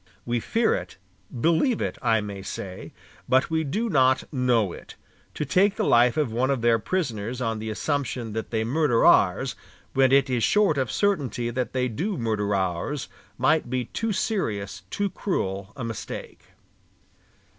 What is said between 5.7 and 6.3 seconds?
the life